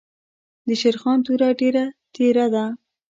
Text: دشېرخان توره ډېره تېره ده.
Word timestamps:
دشېرخان 0.67 1.19
توره 1.25 1.49
ډېره 1.59 1.85
تېره 2.15 2.45
ده. 2.53 2.65